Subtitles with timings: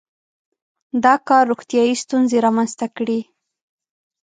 [1.03, 3.19] •دا کار روغتیايي ستونزې رامنځته کړې.